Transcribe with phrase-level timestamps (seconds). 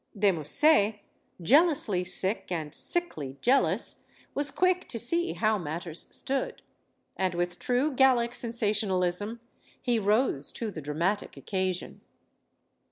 [0.17, 0.95] De Musset,
[1.39, 6.63] jealously sick and sickly jealous, was quick to see how matters stood.
[7.17, 9.41] And with true Gallic sensationalism,
[9.79, 12.01] he rose to the dramatic occasion.